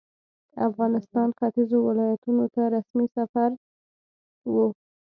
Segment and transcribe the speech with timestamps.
[0.67, 3.49] افغانستان ختیځو ولایتونو ته رسمي سفر
[4.53, 4.67] وو.